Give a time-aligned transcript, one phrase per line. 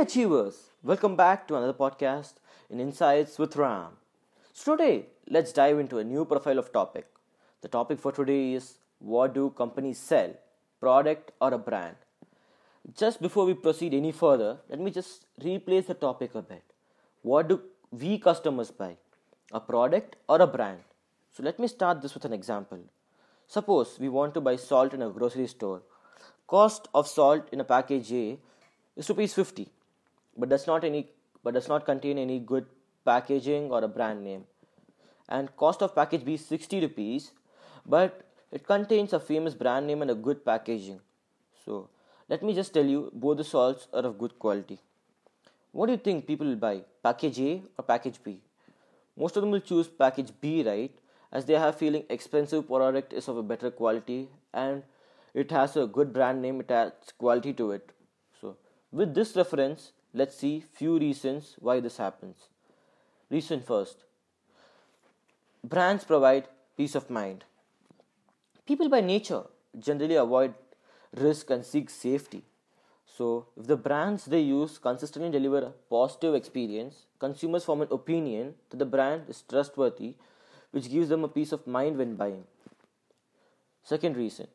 [0.00, 2.32] Achievers, welcome back to another podcast
[2.70, 3.88] in Insights with Ram.
[4.54, 7.06] So today, let's dive into a new profile of topic.
[7.60, 10.32] The topic for today is what do companies sell,
[10.80, 11.96] product or a brand?
[12.96, 16.62] Just before we proceed any further, let me just replace the topic a bit.
[17.20, 17.60] What do
[17.90, 18.96] we customers buy?
[19.52, 20.78] A product or a brand?
[21.30, 22.78] So let me start this with an example.
[23.48, 25.82] Suppose we want to buy salt in a grocery store.
[26.46, 28.38] Cost of salt in a package A
[28.96, 29.68] is rupees 50
[30.36, 31.08] but does not any
[31.42, 32.66] but does not contain any good
[33.04, 34.44] packaging or a brand name.
[35.28, 37.30] And cost of package b is 60 rupees
[37.86, 41.00] but it contains a famous brand name and a good packaging.
[41.64, 41.88] So
[42.28, 44.78] let me just tell you both the salts are of good quality.
[45.72, 48.40] What do you think people will buy package a or package b?
[49.16, 50.92] Most of them will choose package b right?
[51.32, 54.82] As they have feeling expensive product is of a better quality and
[55.32, 57.92] it has a good brand name it has quality to it.
[58.40, 58.56] So
[58.90, 62.48] with this reference Let's see few reasons why this happens.
[63.30, 64.04] Reason first.
[65.62, 67.44] Brands provide peace of mind.
[68.66, 69.44] People by nature
[69.78, 70.54] generally avoid
[71.14, 72.42] risk and seek safety.
[73.06, 78.54] So, if the brands they use consistently deliver a positive experience, consumers form an opinion
[78.70, 80.14] that the brand is trustworthy,
[80.70, 82.44] which gives them a peace of mind when buying.
[83.82, 84.46] Second reason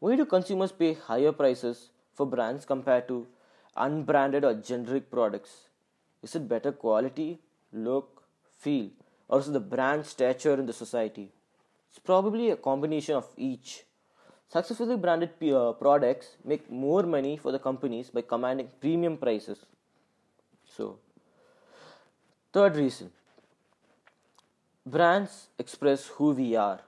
[0.00, 3.26] Why do consumers pay higher prices for brands compared to
[3.76, 5.68] unbranded or generic products?
[6.22, 7.40] Is it better quality,
[7.72, 8.22] look,
[8.58, 8.90] feel,
[9.28, 11.30] or is it the brand stature in the society?
[11.90, 13.84] It's probably a combination of each.
[14.48, 19.58] Successfully branded uh, products make more money for the companies by commanding premium prices.
[20.76, 20.98] So,
[22.52, 23.10] third reason
[24.86, 26.80] brands express who we are.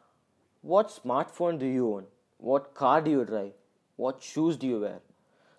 [0.61, 2.07] What smartphone do you own?
[2.39, 3.53] What car do you drive?
[3.97, 5.01] What shoes do you wear?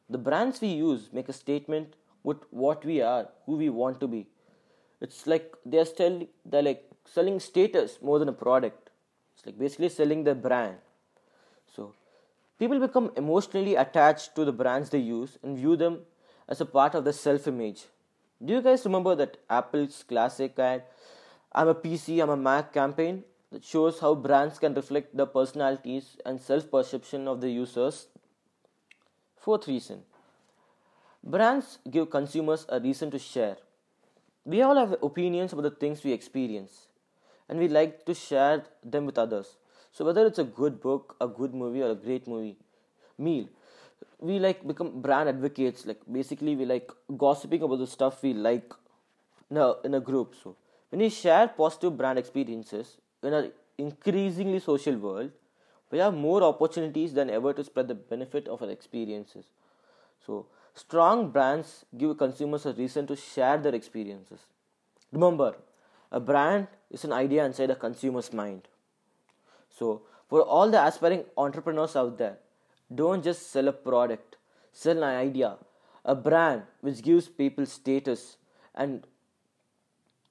[0.10, 4.08] The brands we use make a statement with what we are, who we want to
[4.08, 4.28] be.
[5.02, 8.90] It's like they're still they're like selling status more than a product.
[9.36, 10.78] It's like basically selling the brand.
[11.76, 11.94] So
[12.58, 16.00] people become emotionally attached to the brands they use and view them
[16.48, 17.86] as a part of their self-image.
[18.44, 20.84] Do you guys remember that Apple's classic ad
[21.54, 26.18] I'm a PC, I'm a Mac campaign that shows how brands can reflect the personalities
[26.26, 28.08] and self perception of the users
[29.48, 30.00] Fourth reason
[31.34, 33.56] brands give consumers a reason to share.
[34.44, 36.88] We all have opinions about the things we experience
[37.48, 39.56] and we like to share them with others.
[39.94, 42.58] So, whether it's a good book, a good movie, or a great movie,
[43.18, 43.48] meal,
[44.20, 45.86] we like become brand advocates.
[45.86, 48.74] Like, basically, we like gossiping about the stuff we like
[49.50, 50.36] in a, in a group.
[50.44, 50.58] So,
[50.90, 55.32] when we share positive brand experiences in an increasingly social world,
[55.92, 59.46] we have more opportunities than ever to spread the benefit of our experiences.
[60.26, 64.40] So, strong brands give consumers a reason to share their experiences.
[65.12, 65.56] Remember,
[66.12, 68.68] a brand is an idea inside a consumer's mind.
[69.70, 72.38] So, for all the aspiring entrepreneurs out there,
[72.94, 74.38] don't just sell a product,
[74.74, 75.58] sell an idea,
[76.04, 78.38] a brand which gives people status
[78.76, 79.06] and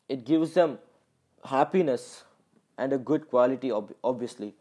[0.09, 0.78] it gives them
[1.45, 2.25] happiness
[2.78, 3.72] and a good quality,
[4.05, 4.55] obviously.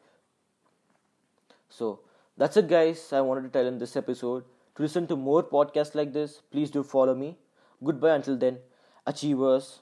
[1.69, 1.99] So
[2.37, 3.11] that's it, guys.
[3.13, 4.43] I wanted to tell in this episode.
[4.75, 7.37] To listen to more podcasts like this, please do follow me.
[7.83, 8.59] Goodbye until then,
[9.07, 9.79] Achievers.